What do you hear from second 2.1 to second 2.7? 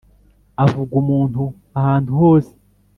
hose